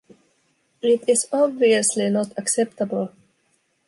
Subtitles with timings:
[0.81, 3.11] It is obviously not acceptable.